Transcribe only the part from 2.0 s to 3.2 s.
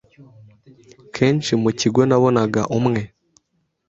nabonaga umwe